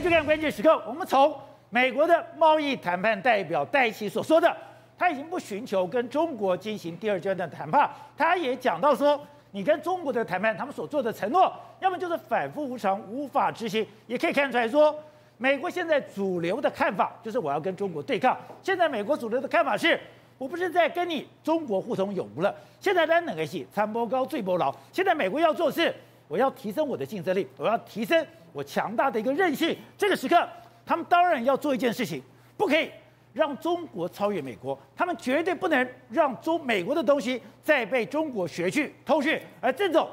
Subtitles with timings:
[0.00, 1.34] 去看关键时刻，我们从
[1.70, 4.54] 美国的贸易谈判代表戴琪所说的，
[4.98, 7.90] 他已经不寻求跟中国进行第二阶段谈判。
[8.16, 9.20] 他也讲到说，
[9.52, 13.86] 你跟中国的谈判，他们所做的承诺，要么就是反复无常，无法执行。
[14.06, 14.94] 也可以看出来说，
[15.38, 18.36] 美国现在主流的看法就是我要跟中国对抗。
[18.62, 19.98] 现在美国主流的看法是，
[20.36, 22.54] 我不是在跟你中国互通有无了。
[22.80, 23.66] 现在在哪个戏？
[23.72, 24.74] 参谋高，最波劳。
[24.92, 25.94] 现在美国要做的是，
[26.28, 28.24] 我要提升我的竞争力，我要提升。
[28.56, 30.48] 我强大的一个韧性，这个时刻，
[30.86, 32.22] 他们当然要做一件事情，
[32.56, 32.90] 不可以
[33.34, 40.08] 让中国超越美国，他们绝对不能让中美国的东西再被中国学去偷去，而这种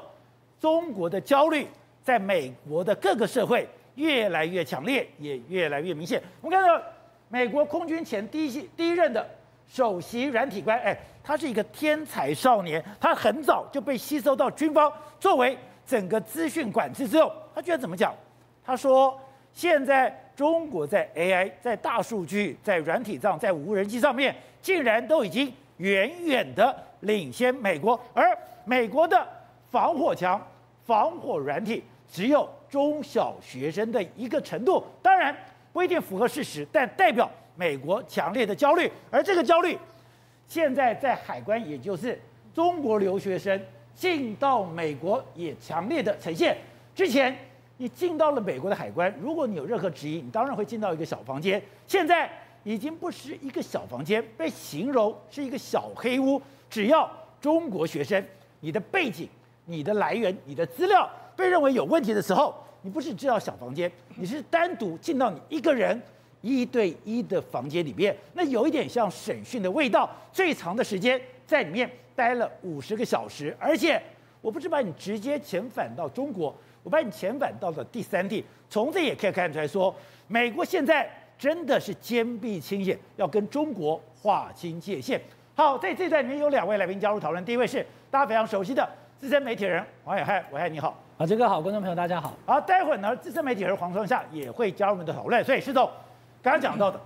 [0.60, 1.66] 中国的焦虑，
[2.02, 6.22] 在美国的各个社会越来越强烈，也越来越明显。
[6.42, 6.84] 我们看到
[7.30, 9.26] 美国空军前第一第一任的
[9.66, 18.14] 首席软体官，哎，他是一个天才少年，他很早就被吸收到军方作为整个资讯管制之后，他觉得怎么讲？
[18.66, 19.20] 他说
[19.52, 28.26] ：“现在中国在 AI、在大数据、在软体上、在无人机上面，竟然都已经远远的领先美国，而
[28.64, 29.28] 美国的
[29.70, 30.40] 防火墙、
[30.86, 35.36] 防火软体只有中小学生的一个程度，当然
[35.72, 38.90] 不一定符合事实，但代表美国强烈的焦虑。
[39.10, 39.78] 而这个焦虑，
[40.48, 42.18] 现在在海关，也就是
[42.54, 43.60] 中国留学生
[43.94, 46.56] 进到美国，也强烈的呈现。
[46.94, 47.36] 之前。”
[47.76, 51.60] 你进到了美国的海关，如果你有任何质疑，你当然会进到一个小房间。
[51.86, 52.30] 现在
[52.62, 56.40] 已经不是一个小房间，被形容是一个小黑屋。
[56.70, 58.24] 只要中国学生，
[58.60, 59.28] 你的背景、
[59.66, 66.00] 你的来源、你的资料被认为有问题的时候，你不是知道小房间，你是单独进到你一个人
[66.42, 70.08] 一对一的房间里面，那有一点像审讯的味道。
[70.32, 74.00] 最长的时间在里面待了五十个小时，而且
[74.40, 76.54] 我不是把你直接遣返到中国。
[76.84, 79.92] 我把你遣返到了第三地，从这也可以看出来说，
[80.28, 81.08] 美国现在
[81.38, 85.18] 真的是坚壁清野，要跟中国划清界限。
[85.54, 88.86] 好，在这段里面有两位来宾加入讨论，第一位是大家非常熟悉的
[89.18, 91.02] 资深媒体人王远汉，伟汉你好。
[91.16, 92.34] 啊，这个好，观众朋友大家好。
[92.44, 95.42] 好，待会儿呢，资深媒体人黄双夏也会加入我们的讨论。
[95.42, 95.90] 所以施总
[96.42, 97.00] 刚刚讲到的，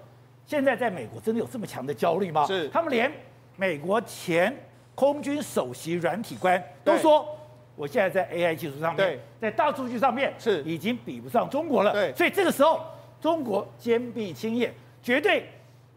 [0.44, 2.44] 现在在美国真的有这么强的焦虑吗？
[2.46, 3.08] 是，他们连
[3.54, 4.52] 美国前
[4.96, 7.32] 空军首席软体官都说。
[7.78, 11.92] 我现在在 AI 技术上面，在大数据上面是已经比不上中国了。
[11.92, 12.80] 对，所以这个时候
[13.20, 15.48] 中国坚壁清野，绝对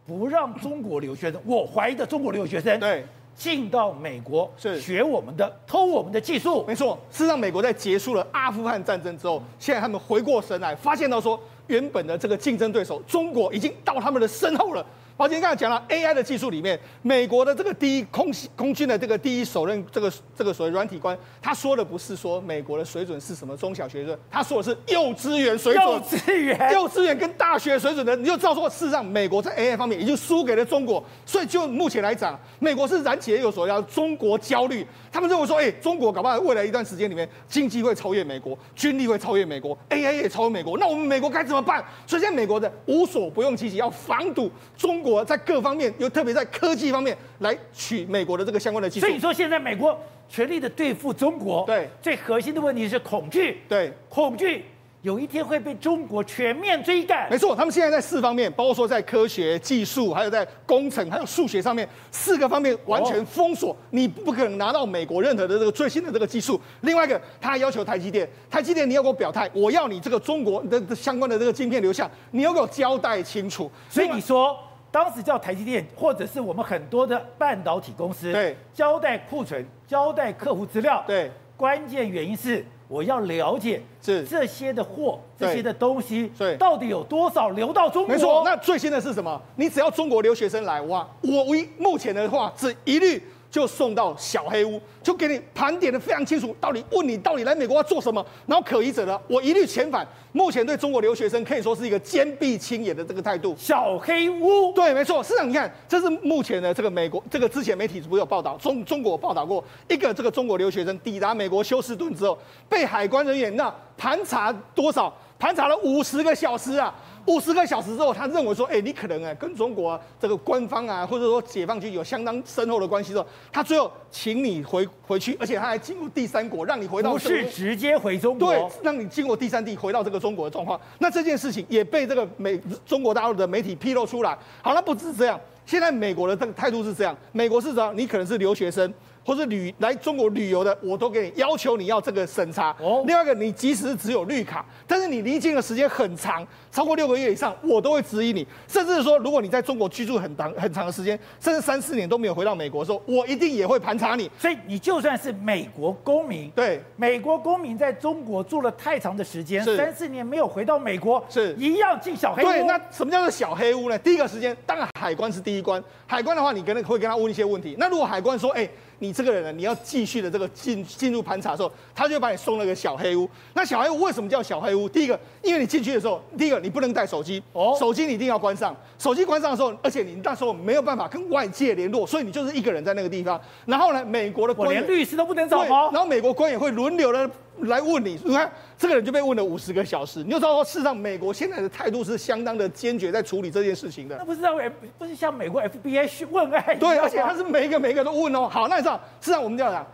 [0.05, 1.41] 不让中国留学生。
[1.43, 3.03] 我怀疑的中国留学生对
[3.33, 6.63] 进到美国是学我们的，偷我们的技术。
[6.67, 14.85] 没错，事实上美国在结束了阿富汗战争之后，现在他们回过神来，发现到说原本的这个竞争对手中国已经到他们的身后了。
[15.17, 31.03] 好，今天刚才讲了 AI 的技术里面，美国的这个第一空空军的这个第一首任这个这个所谓软体官，他说的不是说美国的水准是什么中小学生，他说的是幼稚园水准，幼稚园，幼稚园跟大学水准的，你就知道说，事实上美国在 AI 方面已经输给了中国。
[31.23, 41.85] 所以就目前来讲，美国是燃起了有所谓叫中国焦虑，他们认为说，哎，中国搞不好未来一段时间里面经济会超越美国，军力会超越美国，AI 也超越美国，那我们美国该怎么办？
[42.07, 45.10] 所以现在美国的无所不用其极，要防堵中国。
[45.11, 49.05] 国在各方面，又特别在科技方面来取美国的这个相关的技术。
[49.05, 49.97] 所以说，现在美国
[50.29, 54.65] 全力的对付中国，对，最核心的问题是恐惧，对，恐惧。
[55.01, 57.27] 有一天会被中国全面追赶。
[57.27, 66.61] 没错，他们现在在四方面，包括说在科学技术，还有在工程，还有数学上面，四个方面完全封锁，你不可能拿到美国任何的这个最新的这个技术。
[66.81, 73.71] 另外一个，他还要求台积电，台积电你要给我表态，我要你这个中国的相关的这个晶片留下，你要给我交代清楚。
[73.89, 74.55] 所以你说。
[74.91, 88.13] 当时叫台积电，或者是我们很多的半导体公司，对，交代库存、交代客户资料，对，关键原因是我要了解是这些的货、这些的东西，对，到底有多少流到中国？
[88.13, 89.41] 没错，那最新的是什么？
[89.55, 93.23] 你只要中国留学生来，哇，我唯目前的话只一律。
[93.51, 100.07] 就送到小黑屋，就给你盘点的非常清楚，到底问你到底来美国要做什么，然后可疑者呢，我一律遣返。
[100.31, 103.53] 目前对中国留学生可以说是一个坚壁清野的这个态度。
[103.59, 105.21] 小黑屋，对，没错。
[105.21, 112.37] 市长，你看，这是目前的这个美国，这个之前媒体不是有报道，中中国报道过一个这个中国留学生抵达美国休斯顿之后，
[112.69, 115.13] 被海关人员那盘查多少？
[115.37, 116.95] 盘查了五十个小时啊。
[117.25, 127.11] 五十个小时之后，他认为说，哎、欸，你可能哎跟中国、啊、这个官方啊，或者说解放军有相当深厚的关系之后，他最后请你回回去，而且他还进入第三国，让你回到。
[127.11, 128.53] 不是直接回中国。
[128.53, 130.79] 对，让你经过第三地回到这个中国的状况。
[130.99, 134.37] 那这件事情也被这个美中国大陆的媒体披露出来。
[134.61, 138.91] 好，那不只是这样，现在美国的这个态度是这样，美国是这样，你可能是留学生。
[139.23, 142.75] 或者旅来中国旅游的，我都给你要求你要这个审查。
[142.79, 148.45] 哦，另外一个，你即使是只有绿卡，但是你离境的时间很长，超过六个月以上，我都会质疑你。
[148.67, 154.29] 甚至是说，如果你在中国居住很长很长的时间，甚至三四年都没有回到美国的时候，我一定也会盘查你。
[154.39, 162.45] 所以你就算是美国公民，对，美国公民在中国住了太长的时间，三四年没有回到美国，是一样进小黑屋。
[162.47, 163.97] 对，那什么叫做小黑屋呢？
[163.99, 167.75] 第一个时间，当然海关是第一关，海关的话，你跟会跟他问一些问题。
[167.77, 168.67] 那如果海关说，哎。
[169.01, 173.27] 你这个人呢，你要继续的这个进进入盘查的时候，他就把你送了个小黑屋。
[173.55, 174.87] 那小黑屋为什么叫小黑屋？
[174.87, 178.75] 第一个，因为你进去的时候，第一个你不能带手机，哦，手机你一定要关上。
[178.99, 183.41] 手机关上的时候，而且你那时候没有办法跟外界联络，所以你就是一个人在那个地方。
[183.65, 185.89] 然后呢，美国的官员我连律师都不能找吗？
[185.91, 187.27] 然后美国官员会轮流的。
[187.65, 194.17] 来问你，你看这个人就被问了五十个小时，你就知道说，事实上美国现在的态度是相当的坚决，在处理这件事情的。
[194.17, 194.55] 那不是让
[194.97, 196.75] 不是像美国 FBI 去问哎？
[196.75, 198.47] 对，而且他是每一个每一个都问哦。
[198.47, 199.85] 好，那你知道，事实上我们这样讲。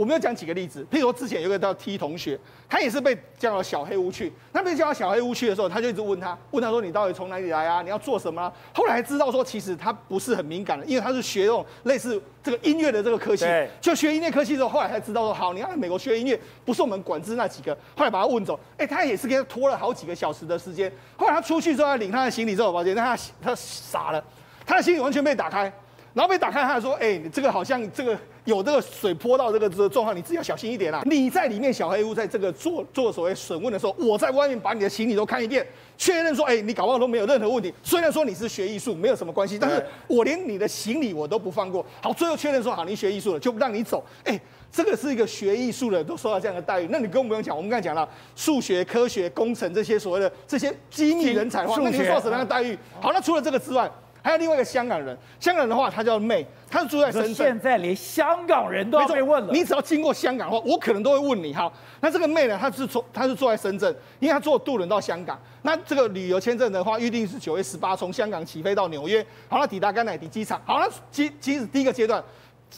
[0.00, 4.32] 我们要讲几个例子，譬如说之前有个叫 T 同学，他也是被叫到小黑屋去。
[4.50, 7.82] 那被叫到小黑屋去的时候，他就一直问他，问他说：“你到底从哪里来啊？
[7.82, 13.44] 你要做什么啊？”后来知道说，其实他不是很敏感的，因为他是学这种类似这个音乐的这个科系，
[13.78, 20.90] 就学音乐科系之后，后来才知道说：“好，你要美国学音乐，不是我们管制那几个。”后来把他问走，哎，他也是给他拖了好几个小时的时间。
[21.14, 24.24] 后来他出去之后，他领他的行李之后，发现他他傻了，
[24.64, 25.70] 他的行李完全被打开。
[26.12, 31.02] 然后被打开，他还说：“哎、欸，你这个好像这个有这个水泼到这个这个状况，你自己要小心一点啦。
[31.04, 35.66] 你在里面小黑屋，在这个做做所谓审问的时候，我在外面把你的行李都看一遍，
[35.98, 37.72] 确认说，哎、欸，你搞不好都没有任何问题。
[37.82, 41.84] 虽然说你是学艺术，没有什么关系，但是我连你的行李我都不放过。
[42.02, 44.04] 好，最后确认说，好，你学艺术了，就不让你走。
[44.24, 44.40] 哎、欸，
[44.72, 47.56] 这个是一个学艺术的都受到这样的待遇，那你更不用讲。
[47.56, 52.78] 我们刚才讲了数学、科学、工程这些所谓的这些机密人才的话，那你受到什么样的待遇？
[53.00, 53.90] 好，那除了这个之外。”
[54.22, 57.34] 还有另外一个香港人，香港人的话，他叫妹，他是住在深圳。
[57.34, 59.52] 现在连香港人都要被问了。
[59.52, 61.54] 你只要经过香港的话，我可能都会问你。
[61.54, 65.38] 好，那这个妹呢，她是从她是住在深圳，因为她坐渡轮到香港。
[65.62, 69.24] 那这个旅游签证的话，预定是九月十八从香港起飞到纽约。
[69.48, 70.60] 好，那抵达甘乃迪机场。
[70.66, 72.22] 好，那其其实第一个阶段，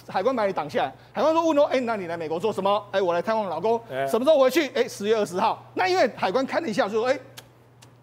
[0.06, 0.94] 海关把你挡下来。
[1.12, 2.85] 海关说问说，哎，那你来美国做什么？
[2.93, 3.81] 哎，我来探望老公。
[4.09, 4.69] 什么时候回去？
[4.75, 5.65] 哎，十月二十号。
[5.75, 7.19] 那因为海关看了一下，就说，哎。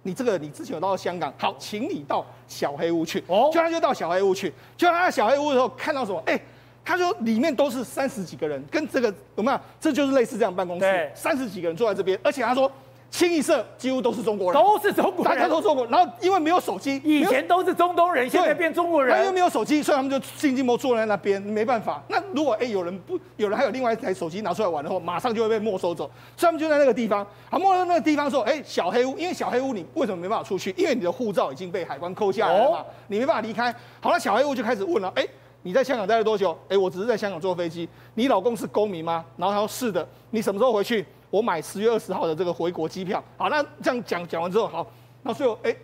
[0.09, 3.23] 你这个你之前有到香港，好，请你到小黑屋去。
[3.27, 6.19] 哦，就他就到小黑屋去，就他在小黑屋的时候看到什么？
[6.25, 6.39] 哎，
[6.83, 9.59] 他说里面都是三十几个人，跟这个有没有？
[9.79, 12.71] 这就是类似这样办公室，三十几个人坐在这边，而且他说。
[13.11, 15.85] 清一色几乎都是中国人，都是中国人，大家都中国。
[15.87, 19.19] 然后因为没有手机，以前都是中东人，现在变中国人。
[19.19, 22.01] 因为没有手机，所以他们就静静默坐在那边，没办法。
[22.07, 26.09] 那如果哎有人不，有人还有另外一台手机拿出来玩的话，马上就会被没收走。
[26.37, 30.73] 所以他们就在那个地方，好，没收那个地方说，哎，小黑屋，因为小黑屋你为什么没办法出去？
[30.77, 33.73] 因为你的护照已经被海关扣下来了嘛，你没办法离开。
[33.99, 35.25] 好了，小黑屋就开始问了，哎，
[35.63, 36.55] 你在香港待了多久？
[36.69, 37.89] 哎，我只是在香港坐飞机。
[38.13, 39.25] 你老公是公民吗？
[39.35, 40.07] 然后他说是的。
[40.29, 41.03] 你什么时候回去？
[41.29, 43.23] 我买十月二十号的这个回国机票。
[43.37, 44.87] 好，那这样讲讲完之后，好，
[45.23, 45.75] 那最后哎，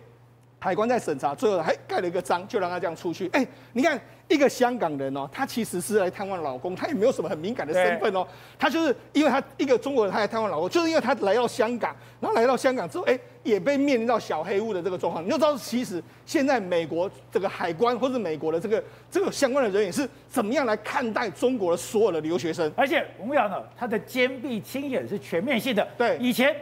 [0.66, 3.28] 海关在审查，最后还盖了一个章，就让他这样出去。
[3.28, 4.00] 哎，你看。
[4.28, 8.24] 一个香港人哦，他其实是来探望老公，他也没有什么很敏感的身份哦。
[8.24, 15.24] 对他就是因为他一个中国人，他来探望老公，就是因为他来到香港，然后来到香港之后，哎，也被面临到小黑屋的这个状况。
[15.24, 22.68] 你就知道，其实现在美国这个海关或者美国的这个这个相关的人员是怎么样来看待中国的所有的留学生。
[22.74, 25.86] 而且我们讲呢，他的监闭清眼是全面性的。
[25.96, 26.52] 对，以前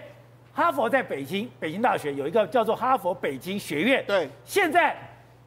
[0.55, 4.05] 哈佛在北京，北京大学有一个叫做哈佛北京学院。
[4.07, 4.97] 对，现在。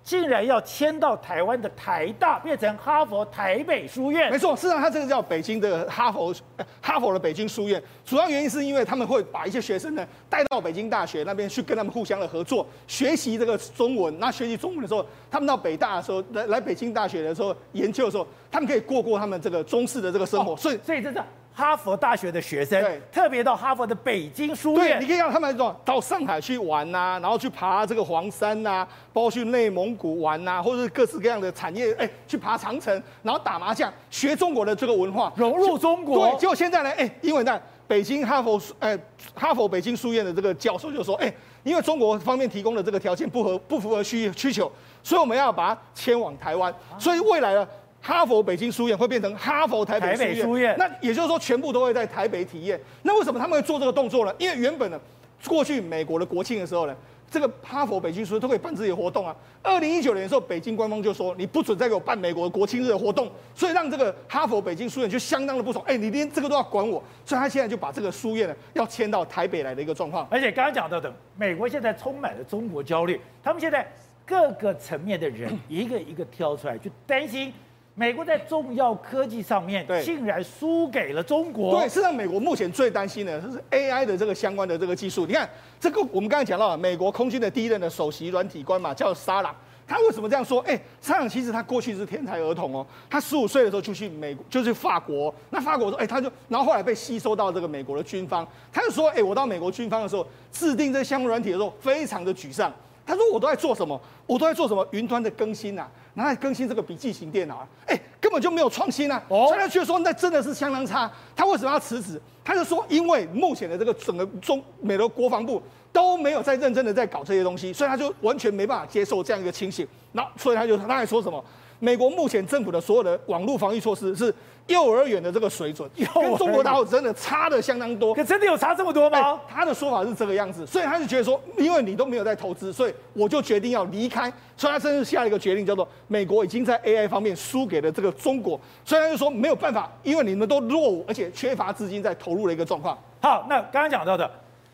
[0.04, 4.32] 竟然要迁到台湾的台大，变成哈佛台北书院。
[4.32, 6.34] 没错，事实上，它这个叫北京的哈佛，
[6.80, 7.84] 哈佛的北京书院。
[8.06, 14.18] 主要原因是因为他们会把一些学生呢带到北京大学那边去，跟他们互相的合作，学习这个中文。
[14.18, 20.54] 那学习中文的时候，他们到北大的时候，来来北京大学的时候研究的时候，他们可以过过他们这个中式的这个生活。
[20.54, 21.22] 哦、所以，所以这是。
[21.58, 36.30] 哈佛大学的学生，对，特别到哈佛的北京书院，对，你可以让他们说到上海去玩呐、啊，然后去爬这个黄山呐、啊，包括去内蒙古玩呐、啊，或者是各式各样的产业，哎，去爬长城，然后打麻将，学中国的这个文化，融入中国。
[36.30, 38.96] 对，结果现在呢，哎，因为呢北京哈佛，哎，
[39.34, 41.34] 哈佛北京书院的这个教授就说，哎，
[41.64, 44.72] 因为中国方面提供的这个条件不合不符合需需求，
[45.02, 47.68] 所以我们要把它迁往台湾，所以未来呢。
[48.02, 52.80] 哈佛北京书院会变成哈佛台北书院，那也就是说全部都会在台北体验。
[53.04, 54.34] 那为什么他们会做这个动作呢？
[54.38, 55.00] 因为原本呢，
[55.46, 56.96] 过去美国的国庆的时候呢，
[57.30, 59.36] 这个哈佛北京书院都可以办自己的活动啊。
[59.62, 65.84] 二零一九年的时候，北京官方就说你不准再给我办美国的国庆日的活动，所以让这个哈佛北京书院就相当的不爽。
[65.86, 70.26] 哎，你连这个都要管我，所以他现在就把这个书院呢要迁到台北来的一个状况。
[70.32, 73.86] 而且刚刚讲到的，美国现在充满了中国焦虑，他们现在
[74.26, 77.52] 各个层面的人 一个一个挑出来，就担心。
[78.00, 81.80] 美国在重要科技上面竟然输给了中国。
[81.80, 85.26] 对，事实上，美国目前最担心的就是 AI 的这个相关的这个技术。
[85.26, 85.50] 你看，
[85.80, 89.56] 这个我们刚才讲到了，美国空军的第一任的首席软体官嘛，叫沙朗。
[89.88, 90.60] 他为什么这样说？
[90.68, 92.86] 哎，沙朗其实他过去是天才儿童哦。
[93.10, 95.34] 他十五岁的时候就去美国，就去法国。
[95.50, 98.48] 那法国说，哎，他就然后后来被吸收到这个美国的军方。
[98.72, 102.72] 他就说，哎，我到美国军方的时候，制定这相关软体的时候，非常的沮丧。
[103.08, 104.00] 他说，我都在做什么？
[104.28, 104.88] 我都在做什么？
[104.92, 109.24] 云端的更新啊，然后更新这个笔记型电脑啊，哎，根本就没有创新啊。
[109.30, 111.10] 哦，所以他却说，那真的是相当差。
[111.36, 112.20] 他为什么要辞职？
[112.44, 115.62] 他就说，因为目前的这个整个中美国国防部。
[115.94, 119.88] 都没有在认真的在搞这些东西，所以他就完全没办法接受这样一个情形。
[120.12, 121.44] 那所以他就他还说什么？
[121.80, 124.34] 美国目前政府的所有的网络防御措施是
[124.68, 128.14] 幼儿园的这个水准，跟中国大陆真的差的相当多。
[128.14, 129.18] 可真的有差这么多吗？
[129.20, 134.32] 欸，他的说法是这个样子，所以他是觉得说，因为你都没有在投资，所以我就决定要离开。
[134.58, 142.98] 所以他甚至下一个决定叫做，美国已经在 AI 方面输给了这个中国，所以他就说没有办法，因为你们都落伍，而且缺乏资金在投入的一个状况。
[143.22, 144.30] 好，那刚刚讲到的。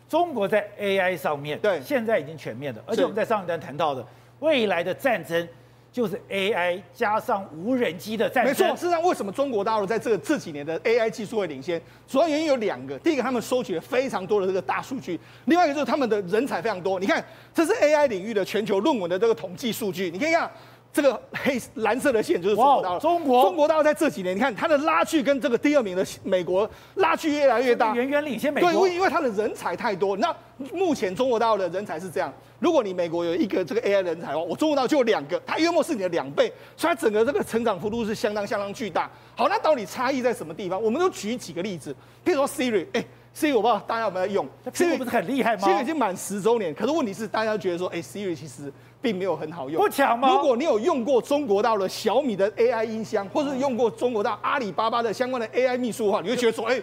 [0.06, 4.04] 中国在 AI 上面，对，现在已经全面了，而且我们在上一段谈到的，
[4.40, 5.48] 未来的战争
[5.94, 8.52] 就是 AI 加上无人机的战争。
[8.52, 11.80] 没错，事实上，为什么中国大陆在这个这几年的 AI 技术会领先？
[12.08, 16.98] 主要原因有两个，第一个，他们收集了非常多的这个大数据；另外一个就是他们的人才非常多。
[16.98, 17.24] 你看，
[17.54, 20.50] 这是 AI 领域的全球论文的这个统计数据，你可以看。
[20.94, 23.00] 这个黑蓝色的线就是中国大陆。
[23.00, 28.70] 中国中国大陆在这几年，你看它的拉距跟这个第二名的美国拉距越来越大，远远领先美国。
[28.70, 30.16] 对，因为它的人才太多。
[30.18, 30.32] 那
[30.72, 39.10] 目前中国大陆的人才是这样：如果你美国有一个这个 AI 人才的话，我中国大陆就有两个，它约莫是你的两倍，所以它整个这个成长幅度是相当相当巨大。
[39.34, 40.80] 好，那到底差异在什么地方？
[40.80, 43.04] 我们都举几个例子，比如说 Siri，哎
[43.36, 48.72] ，Siri 我不知道大家有没有用，Siri 不是很厉害吗？Siri 已经满十周年，可是问题是大家觉得说，哎，Siri 其实。
[49.04, 50.30] 并没有很好用，不强吗？
[50.30, 56.80] 如果你有用过中国大陆的小米的 AI 音箱，或是用过中国到阿里巴巴的相关的 AI 秘书的话，你会觉得说，哎，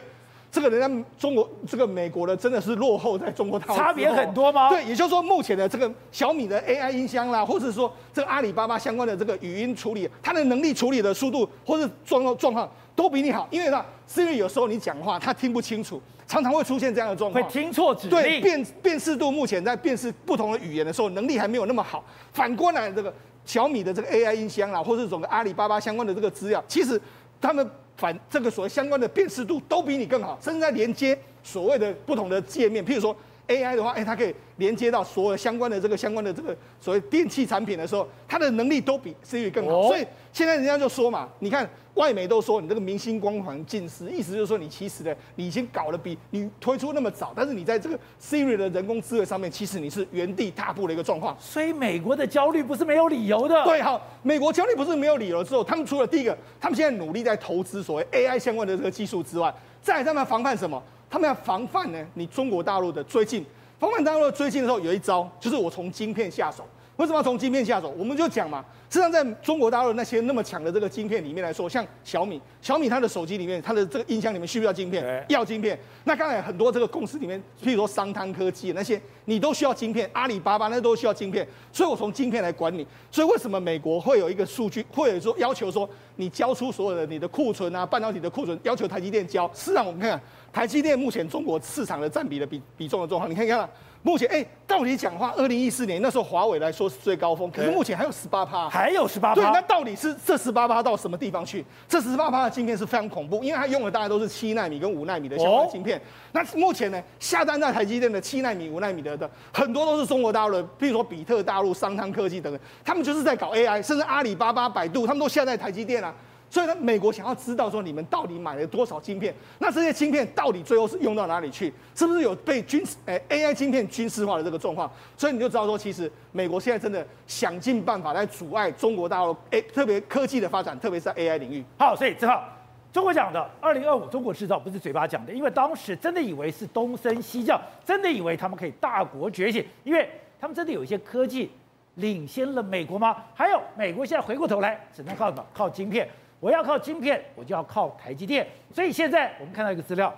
[0.52, 4.70] 这个人家中国这个美国的真的是落后在中国大陆，差别很多吗？
[4.70, 16.00] 对，也就是说，目前的这个小米的 AI 音箱啦，或者说这个阿里巴巴相关的这个语音处理，它的能力处理的速度或是状况状况都比你好，因为呢，是因为有时候你讲话他听不清楚。
[16.32, 18.12] 常常会出现这样的状况，会听错指令。
[18.12, 22.02] 对，辨辨识度目前在辨识不同的语言的时候，能力还没有那么好。
[22.32, 27.00] 反过来，这个小米的这个 AI 音箱啊，或是整个阿里巴巴相关的这个资料，其实
[27.42, 33.14] 他们反这个所谓相关的辨识度都比你更好，甚至在连接所谓的不同的界面，譬如说
[33.52, 39.82] AI 的话，哎，它可以连接到所有相关的这个相关的这个所谓电器产品的时候，它的能力都比 Siri 更好。
[39.82, 41.70] 哦、所以现在人家就说嘛，你看。
[41.96, 51.36] 外媒都说你这个明星光环尽失，意思就是说你其实呢，你已经搞得比你推出那么早，但是你在这个 Siri 的人工智慧上面，其实你是原地踏步的一个状况。
[51.38, 53.62] 所以美国的焦虑不是没有理由的。
[53.66, 60.82] 对，好，美国焦虑不是没有理由之后，他们除了第一个，他们现在努力在投资所谓 AI 相关的这个技术之外，再来他们防范什么？
[61.12, 62.04] 他们要防范呢？
[62.14, 63.46] 你中国大陆的追进，
[63.78, 66.66] 防范大陆的追进的时候，有一招就是我从晶片下手。
[66.96, 67.90] 为什么要从晶片下手？
[67.98, 75.26] 我们就讲嘛，实际上在中国大陆那些那么强的这个晶片里面来说，像小米，小米它的手机里面，它的这个音箱里面需不需要晶片？
[75.30, 75.80] 要晶片。
[76.04, 80.10] 那刚才很多这个公司里面，譬如说商汤科技那些，你都需要晶片。
[80.12, 82.86] 阿里巴巴那都需要晶片，所以我从晶片来管理。
[83.10, 89.48] 所以为什么美国会有一个数据，会有说要求说你交出所有的你的库存啊，半导体的库存，要求台积电交。
[89.54, 90.22] 事实上我们看看
[90.52, 93.70] 台积电目前中国市场的占比的比比重的状况，你看看。
[94.04, 99.42] 目前哎，到底讲话，二零一四年那时候华为来说是最高峰，可是目前还有十八趴，还有十八趴。
[99.42, 101.64] 对，那到底是这十八趴到什么地方去？
[101.88, 106.00] 这十八趴的晶片是非常恐怖，因为它用的大概都是七纳米跟五纳米的相关晶片。
[106.00, 116.14] 哦、那目前呢，下单在台积电的七纳米、五纳米的的很多都是中国大陆的，比如说比特大陆、商汤科技等等，他们就是在搞 AI，甚至阿里巴巴、百度，他们都下在台积电啊。
[116.52, 119.34] 所以呢，美国想要知道说你们到底买了多少晶片？
[119.60, 121.74] 那这些晶片到底最后是用到哪里去？
[121.96, 124.92] 是不是有被军事诶 AI 晶片军事化的这个状况？
[125.16, 131.64] 所以你就知道说，其实美国现在真的想尽办法来阻碍中国大陆诶特别科技的发展，特别是在 AI 领域。
[131.80, 132.44] 好，所以正好
[132.92, 140.06] 中国讲的二零二五中国制造不是嘴巴讲的，因为当时真的以为是东升西降，真的以为他们可以大国崛起，因为
[140.38, 141.50] 他们真的有一些科技
[141.96, 143.16] 领先了美国吗？
[143.34, 145.46] 还有美国现在回过头来只能靠什么？
[145.54, 146.06] 靠晶片。
[146.42, 148.46] 我要靠晶片，我就要靠台积电。
[148.74, 150.14] 所以现在我们看到一个资料，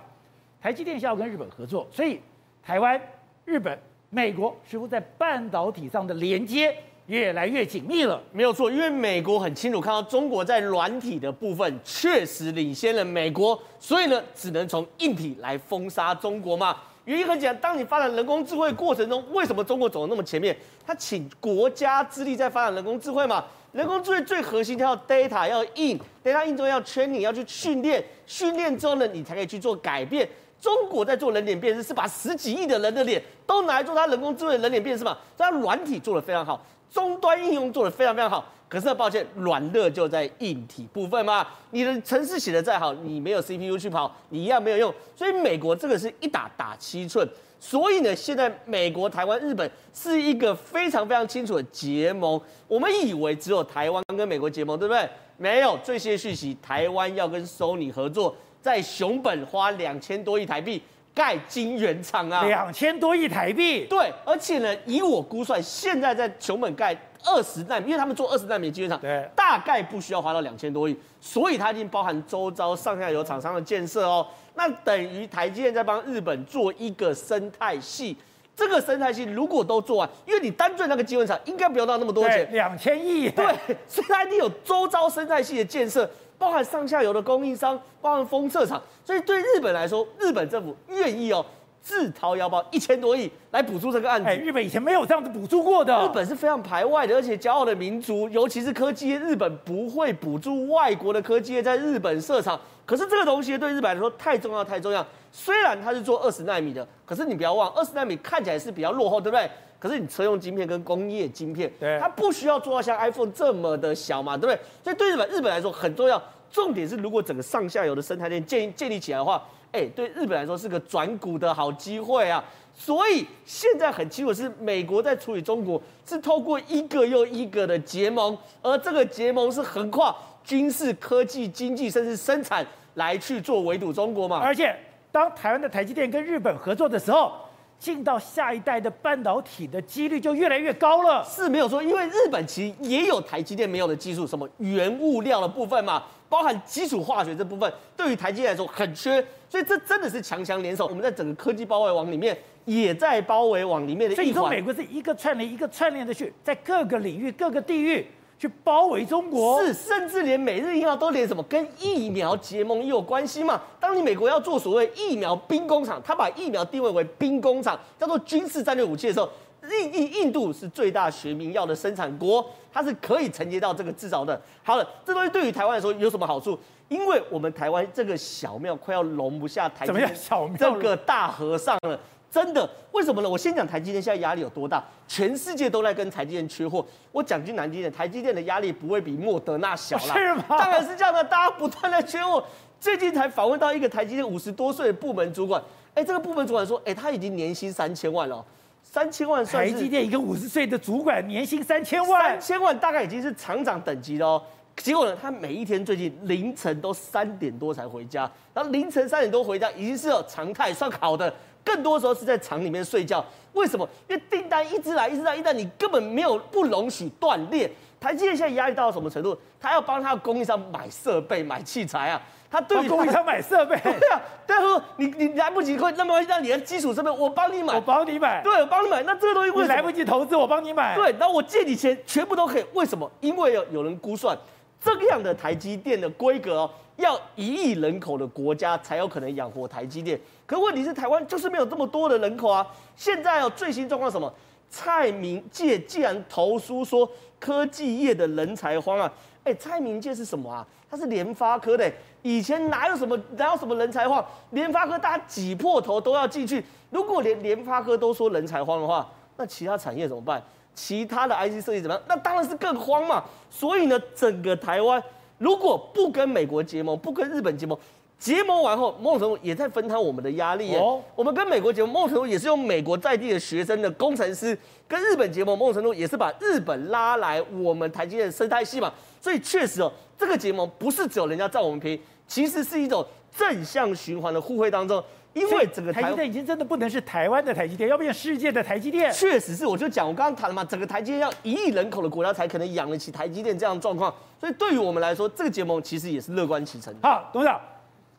[0.60, 2.18] 台积电是要跟日本合作，所以
[2.62, 3.00] 台湾、
[3.44, 3.78] 日本、
[4.08, 6.74] 美国似乎在半导体上的连接
[7.08, 8.18] 越来越紧密了。
[8.32, 16.74] 没有错，因为美国很清楚看到中国在软体的部分确实领先了美国，所以呢，只能从硬体来封杀中国嘛。
[17.04, 20.56] 原因很简单，当你发展人工智慧过程中，为什么中国走得那么前面？
[20.86, 23.44] 他请国家之力在发展人工智慧嘛。
[23.74, 30.26] 人工智慧最核心，它要 data 要硬，data 硬之后要 training 要去训练，训练之后呢，你才可以去做改变。
[30.60, 35.18] 中国在做人脸辨识，是把十几亿的人的脸都拿来做它人工智慧人脸辨识嘛？
[35.36, 38.46] 所以它软体做得非常好，终端应用做得非常非常好。
[38.68, 41.44] 可是抱歉，软肋就在硬体部分嘛。
[41.70, 44.94] 你的程式写的再好，你没有 CPU 去跑，你一样没有用。
[45.16, 47.28] 所以美国这个是一打打七寸。
[47.66, 52.38] 所以呢，现在美国、台湾、日本是一个非常非常清楚的结盟。
[52.68, 55.08] 我们以为只有台湾跟美国结盟，对不对？
[55.38, 58.36] 没有，最新讯息，台湾要跟 Sony 合作。
[58.60, 60.82] 在熊本花两千多亿台币
[61.14, 63.86] 盖晶圆厂啊，两千多亿台币。
[63.86, 66.94] 对，而且呢，以我估算，现在在熊本盖
[67.24, 74.26] 二十纳米，因为他们做二十纳米晶圆厂，对，大概不需要花到两千多亿，所以它已经包含周遭上下游厂商的建设哦。
[74.54, 78.16] 那等于台积电在帮日本做一个生态系，
[78.56, 83.44] 这个生态系如果都做完，因为你单赚那个晶圆厂应该不要到那么多钱，两千亿，对，
[83.88, 86.08] 所以它一定有周遭生态系的建设。
[86.36, 91.46] 包含上下游的供应商，包含封测厂，所以对日本来说，日本政府愿意哦
[91.84, 94.26] 自掏腰包一千多亿来补助这个案子。
[94.26, 96.02] 哎，日本以前没有这样子补助过的。
[96.02, 102.58] 日本是非常排外的，而且骄傲的民族，尤其是科技业，日本不会补助外国的科技业在日本设厂。
[102.86, 105.06] 可是这个东西对日本来说太重要，太重要。
[105.30, 109.50] 虽然它是做二十纳米的，可是你不要忘，二十纳米看起来是比较落后，对不对？
[109.78, 114.58] 可是你车用晶片跟工业晶片，它不需要做到像 iPhone 这么的小嘛，对不对？
[114.82, 116.22] 所以对日本日本来说很重要。
[116.54, 119.42] 重点是，如果整个上下游的生态链建建立起来的话，
[119.72, 122.42] 哎，对日本来说是个转股的好机会啊。
[122.72, 134.38] 所以现在很清楚是美国在处理中国，是透过一个又一个的结盟，而这个结盟是横跨军事、科技、经济，甚至生产来去做围堵中国嘛。
[134.38, 134.76] 而且
[135.10, 137.32] 当台湾的台积电跟日本合作的时候，
[137.80, 141.24] 进到下一代的半导体的几率就越来越高了。
[141.24, 146.02] 是没有说，因为日本其实也有台积电没有的技术，什么原物料的部分嘛。
[146.34, 150.84] 包含基础化学这部分，对于台积电来说很缺，所以这真的是强强联手。
[150.84, 154.16] 我们在整个科技包围网里面，也在包围网里面的。
[154.16, 158.04] 所以说，美国是一个串联一个串联的去，在各个领域、各个地域
[158.36, 159.64] 去包围中国。
[159.64, 163.62] 是，甚至连美日印澳都连什么跟疫苗结盟也有关系嘛？
[163.78, 169.30] 当你美国要做所谓疫苗兵工厂，他把疫苗定位为兵工厂，叫做军事战略武器的时候。
[169.70, 174.40] 印印印度是最大学名药的生产国，它是可以承接到这个制造的。
[174.62, 176.58] 好了，这东西对于台湾来说有什么好处？
[176.88, 181.98] 因为我们台湾这个小庙快要容不下台积电小庙这个大和尚了，
[182.30, 182.68] 真的？
[182.92, 183.28] 为什么呢？
[183.28, 184.84] 我先讲台积电现在压力有多大？
[185.08, 186.84] 全世界都在跟台积电缺货。
[187.10, 190.14] 我讲句难听点，台积电的压力不会比莫德纳小啦。
[190.14, 190.44] 是吗？
[190.50, 192.44] 当然是这样的，大家不断的缺货。
[192.78, 195.60] 最近才访问到一个台积电五十多岁的部门主管，
[195.94, 198.44] 哎，这个部门主管说，哎，他已经年薪三千万了。
[198.84, 204.42] 三千万算是，台积电一个五十岁的主管年薪三千万，三千万大概已经是厂长等级了哦。
[204.76, 211.32] 结果呢，他每一天最近凌晨都三点多才回家，然后凌晨三点多回家已经是有常态，算好的。
[211.64, 213.24] 更多时候是在厂里面睡觉。
[213.54, 213.88] 为什么？
[214.06, 217.70] 因为订单一直来，一直来，一直来，你根本没有不容许断裂。
[218.04, 219.34] 台积电现在压力到了什么程度？
[219.58, 222.20] 他要帮他的供应商买设备、买器材啊。
[222.50, 229.02] 他对于供应商买设备， 对啊，但是你你来不及，会那么让你的基础设备我帮你买，我帮你买，对，我帮你买。
[229.04, 230.94] 那这个东西为什么来不及投资，我帮你买。
[230.94, 232.64] 对，然后我借你钱，全部都可以。
[232.74, 233.10] 为什么？
[233.20, 234.36] 因为有有人估算，
[234.78, 240.20] 这样的台积电的规格哦，要一亿人口的国家才有可能养活台积电。
[240.44, 242.64] 可问题是，台湾就是没有这么多的人口啊。
[242.94, 244.30] 现在哦最新状况什么？
[244.70, 247.08] 蔡明介既然投书说
[247.44, 249.12] 科技业的人才荒啊，
[249.44, 250.66] 哎，蔡明介是什么啊？
[250.90, 251.92] 他是联发科的。
[252.22, 254.24] 以前哪有什么哪有什么人才荒？
[254.52, 256.64] 联发科大家挤破头都要进去。
[256.88, 260.42] 如果连联发科都说人才荒的话，那其他产业怎么办？
[260.74, 262.02] 其他的 IC 设计怎么样？
[262.08, 263.22] 那当然是更慌嘛。
[263.50, 265.02] 所以呢，整个台湾
[265.36, 267.78] 如果不跟美国结盟，不跟日本结盟，
[268.24, 270.74] 结盟完后，某种程度也在分摊我们的压力。
[270.76, 274.58] 哦，我们跟美国结盟，某种程度也是用美国在地的学生的工程师
[274.88, 278.90] 跟日本结盟，某种程度也是把日本拉来我们台积电的生态系嘛。
[279.20, 282.00] 所以确实哦，这个结盟不是只有人家占我们便宜。
[282.26, 283.06] 其实是一种
[283.36, 289.12] 正向循环的互惠当中，因为整个台积电已经真的不能是台湾的台积电，要变世界的台积电。
[289.12, 294.10] 确实是，我就讲我刚刚谈了嘛，整个台积电要一亿人口的国家才可能养得起台积电这样的状况，
[294.40, 296.94] 所以对于我们来说，这个结盟其实也是乐观其成。
[297.02, 297.60] 好，董事长，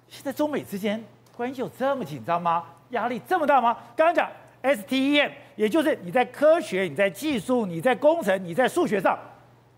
[0.08, 1.04] 现在中美之间
[1.36, 2.63] 关系有这么紧张吗？
[2.89, 3.78] 压力这么大吗？
[3.96, 4.30] 刚刚讲
[4.62, 9.18] STEM，也就是你在科学、你在技术、你在工程、你在数学上，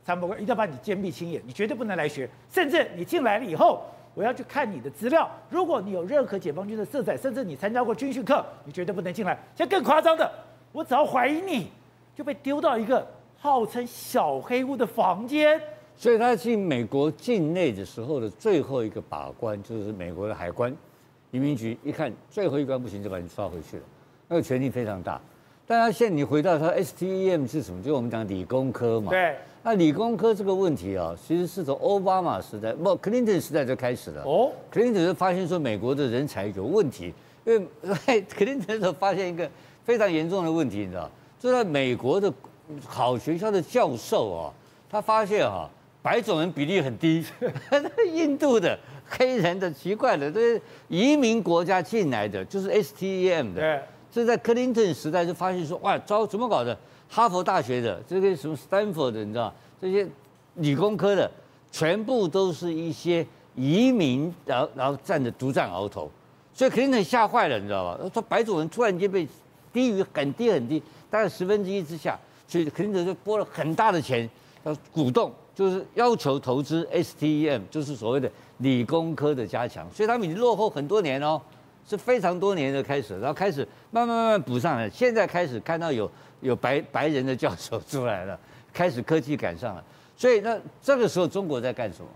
[0.04, 3.84] 参谋官一定要把你坚壁清野，你绝对不能来学，甚至你进来了以后。
[4.14, 5.30] 我要去看你的资料。
[5.48, 9.38] 如果你有任何解放军的色彩，甚至你参加过军训课，你绝对不能进来。
[9.54, 10.28] 现在更夸张的，
[10.72, 11.72] 我只要怀疑你，
[12.16, 15.62] 就被丢到一个号称小黑屋的房间。
[15.98, 20.72] 所以他进美国境内的时候的最后一个把关，就是美国的海关
[21.32, 23.84] 移民局一看最后一关不行，就把你抓回去了。
[24.28, 25.20] 那个权力非常大。
[25.66, 27.82] 但他现在你回到他 STEM 是什么？
[27.82, 29.10] 就我们讲理工科嘛。
[29.10, 29.36] 对。
[29.64, 34.22] 那理工科这个问题啊，其实是从奥巴马时代，不，克林顿时代就开始了。
[34.24, 34.52] 哦。
[34.70, 37.12] 克林顿就发现说美国的人才有问题，
[37.44, 37.68] 因为
[38.06, 39.50] 在克林顿的时候发现一个
[39.84, 41.10] 非常严重的问题，你知道？
[41.40, 42.32] 就在美国的
[42.86, 44.54] 好学校的教授啊，
[44.90, 45.68] 他发现啊。
[46.08, 47.22] 白种人比例很低，
[48.14, 53.60] 印度的、黑人的、奇怪的，这些移民国家进来的，就是 STEM 的。
[53.60, 56.78] 对，这在克林顿时代就发现说，哇，糟，怎么搞的？
[57.10, 60.08] 哈佛大学的，这个什么 Stanford 的，你知道，这些
[60.56, 61.30] 理工科的，
[61.74, 66.10] 全部都是一些移民，然后然后站着独占鳌头，
[66.54, 68.10] 所以克林顿吓坏了，你知道吧？
[68.14, 69.28] 说白种人突然间被
[69.74, 72.18] 低于很低很低，大概十分之一之下，
[72.48, 74.30] 所以克林顿就拨了很大的钱
[74.64, 75.34] 要鼓动。
[75.58, 81.42] 就是要求投资 STEM，就是所谓的理工科的加强，所以他们已经落后很多年哦，
[81.90, 86.08] 是非常多年的开始，然后开始慢慢慢慢补上来，现在开始看到有
[86.42, 88.40] 有白白人的教授出来了，
[88.72, 89.84] 开始科技赶上了，
[90.16, 92.08] 所以那这个时候中国在干什么？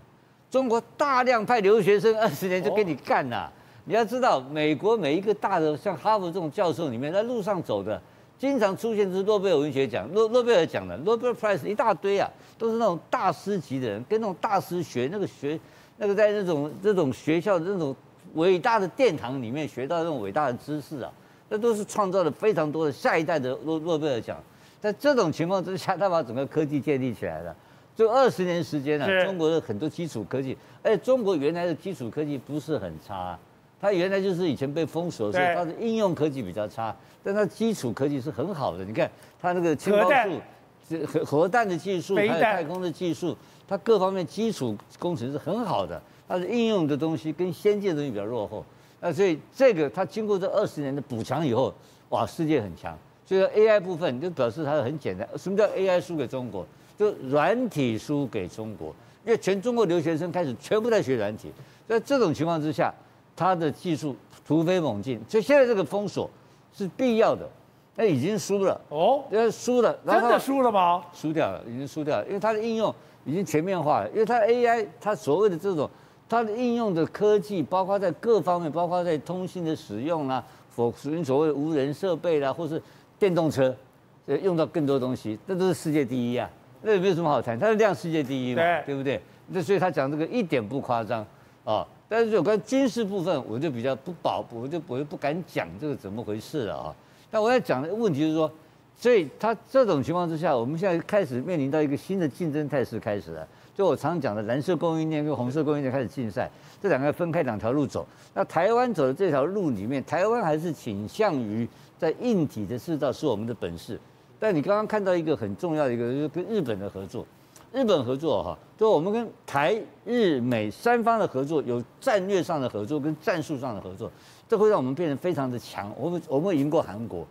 [0.48, 3.52] 中国大量派留学生，二十年就跟你干了。
[3.86, 8.00] 你要知道，美国每一个大的像哈佛这种教授里面，在路上走的。
[8.42, 12.28] 经常出现是诺贝尔文学奖，诺诺贝尔奖的诺贝尔 prize 一大堆啊，
[12.58, 15.56] 都是那种大师级的人，跟那种大师学那个学，
[15.98, 17.94] 那个在那种这种学校的那种
[18.34, 21.12] 伟大的殿堂里面学到那种伟大的知识啊，
[21.50, 24.42] 那都是创造了非常多的下一代的诺诺贝尔奖。
[24.80, 27.56] 在这种情况之下，他把整个科技建立起来了，
[27.94, 33.38] 就二十年时间啊，中国的很多基础科技，而且中国原来的基础科技不是很差。
[33.82, 38.84] 它原来就是以前被封锁，所以它的应用科技比较差，但它基础科技是很好的。
[38.84, 40.40] 你看它那个青蒿
[40.88, 46.00] 素、核核弹的技术，还有太空的技术，它各方面基础工程是很好的。
[46.28, 48.64] 它的应用的东西跟先进的东西比较落后。
[49.00, 51.74] 那所以这个它经过这二十年的补强以后，
[52.10, 52.96] 哇，世界很强。
[53.26, 55.28] 所以说 AI 部分就表示它很简单。
[55.36, 56.64] 什么叫 AI 输给中国？
[56.96, 58.94] 就软体输给中国，
[59.26, 61.50] 因为全中国留学生开始全部在学软体。
[61.88, 62.94] 在这种情况之下。
[63.34, 64.16] 他的技术
[64.46, 66.28] 突飞猛进，所以现在这个封锁
[66.72, 67.48] 是必要的。
[67.94, 71.04] 那已经输了哦，要输了，真的输了吗？
[71.12, 72.92] 输掉了，已经输掉了，因为它的应用
[73.26, 74.08] 已经全面化了。
[74.12, 75.88] 因为它 AI，它所谓的这种
[76.26, 82.82] 它的应用的科技，包括在各方面，包括在通信的使用啊，否属于所谓的无人设备啦，或是
[83.18, 83.76] 电动车，
[84.24, 86.48] 呃用到更多东西，这都是世界第一啊。
[86.80, 87.58] 那也没有什么好谈？
[87.58, 89.20] 它的量世界第一嘛，对，对不对？
[89.48, 91.24] 那所以他讲这个一点不夸张
[91.62, 91.86] 啊。
[92.12, 96.94] 但是有关军事部分，我就比较不保，我就我就不敢讲这个怎么回事了啊。
[97.30, 98.52] 但我要讲的问题是说，
[98.94, 103.48] 所以他这种情况之下，我们现在开始面临到一个新的竞争态势开始了。
[103.74, 106.50] 就我常讲的蓝色供应链跟红色供应链开始竞赛，
[106.82, 108.06] 这两个分开两条路走。
[108.34, 111.66] 那台湾走的这条路里面，台湾还是倾向于
[111.98, 113.98] 在硬体的制造是我们的本事。
[114.38, 117.26] 但你刚刚看到一个很重要的一个，就是跟日本的合作。
[117.72, 124.10] 日本合作哈，就我们跟台日美三方的合作，有战略上的合作跟战术上的合作，
[124.48, 125.90] 这会让我们变得非常的强。
[125.98, 127.26] 我们我们会赢过韩国，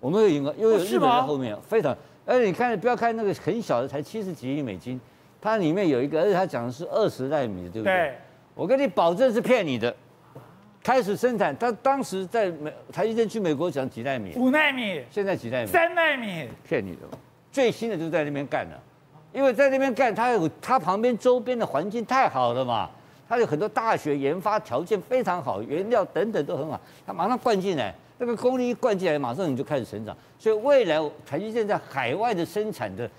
[0.00, 1.96] 我们会赢过，因为有日本在后面，非常。
[2.26, 4.98] 而且你看，不要看那个很小的，才七十几亿美金，
[5.40, 7.94] 它里面有一个，而且它讲的是二十奈米的，对不对？
[7.94, 8.14] 对。
[8.54, 9.94] 我跟你保证是骗你的。
[10.82, 14.34] 开始生产，他当时在美台积电去美国讲几奈米？
[14.36, 15.02] 五奈米。
[15.10, 15.66] 现在几奈米？
[15.66, 16.48] 三奈米。
[16.62, 17.00] 骗你的，
[17.50, 18.82] 最新的就在那边干了。
[19.34, 22.88] 因为在那边干，它有它旁边周边的环境太好了嘛，
[23.28, 30.16] 它有很多大学研发条件非常好，原料等等都很好，它马上灌进来，那个功率一灌进来，马上你就开始成长。
[30.38, 33.10] 所以未来台积电在海外的生产的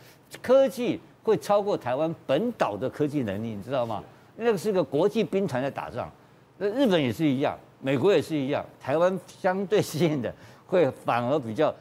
[0.42, 4.02] 科技会超过台湾本岛的科技能力，你知道吗？
[4.38, 6.10] 那个是个国际兵团在打仗，
[6.58, 10.34] 那日本也是一样，美国也是一样，台湾相对性的
[10.66, 11.74] 会反而比较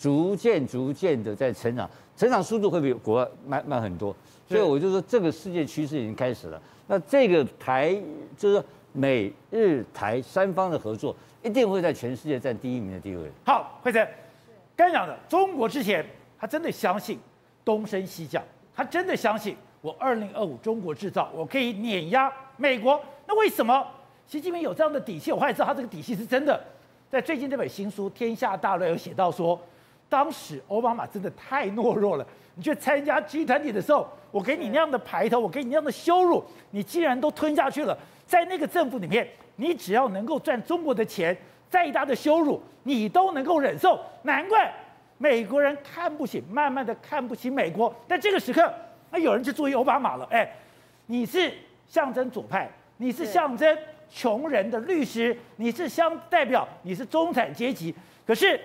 [0.00, 1.88] 逐渐逐渐的在成长。
[2.16, 4.12] 成长速度会比国外慢慢很多，
[4.48, 6.60] 所以我就说这个世界趋势已经开始了。
[6.88, 7.94] 那这个台
[8.36, 13.30] 就是说美日台三方的合作，一定会在全世界占第一名的地位。
[13.44, 14.08] 好，惠珊，
[14.74, 16.04] 刚讲的中国之前
[16.40, 17.16] 他真的相信
[17.64, 18.42] 东升西降，
[18.74, 23.00] 他真的相信我二零二五中国制造，我可以碾压美国。
[23.28, 23.86] 那为什么
[24.26, 25.30] 习近平有这样的底气？
[25.30, 26.60] 我后来知道他这个底气是真的，
[27.08, 29.56] 在最近这本新书《天下大乱》有写到说。
[30.08, 32.26] 当时奥巴马真的太懦弱了。
[32.54, 36.42] 你去参加 G20 的时候，我给你那样的排头，我给你那样的羞辱，
[36.72, 41.36] 你既然都吞下去了，在那个政府里面，你只要能够赚中国的钱，
[41.70, 44.00] 再大的羞辱你都能够忍受。
[44.22, 44.72] 难怪
[45.18, 47.94] 美国人看不起，慢慢的看不起美国。
[48.08, 48.72] 但这个时刻，
[49.10, 50.26] 那有人去注意奥巴马了。
[50.32, 50.50] 哎，
[51.06, 51.52] 你是
[51.86, 53.78] 象征左派，你是象征
[54.10, 57.94] 穷人的律师，你是相代表你是中产阶级。
[58.26, 58.60] 可是